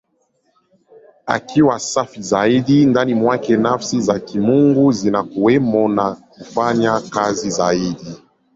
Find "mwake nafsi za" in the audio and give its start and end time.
3.13-4.19